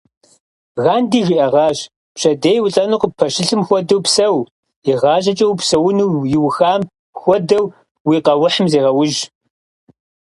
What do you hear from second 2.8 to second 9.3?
къыппэщылъым хуэдэу псэу, игъащӏэкӏэ упсэуну иухам хуэдэу уи къэухьым зегъэужь.